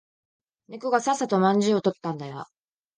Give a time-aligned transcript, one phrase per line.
[0.67, 2.47] 猫がささっとまんじゅうを取ってったんだよ。